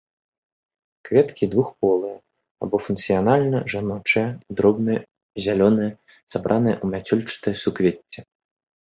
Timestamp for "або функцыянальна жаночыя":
2.67-4.27